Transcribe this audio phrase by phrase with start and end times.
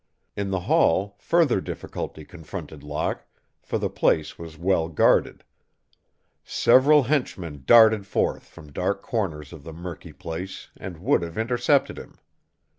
[0.35, 3.23] In the hall further difficulty confronted Locke,
[3.61, 5.43] for the place was well guarded.
[6.43, 11.99] Several henchmen darted forth from dark corners of the murky place and would have intercepted
[11.99, 12.17] him.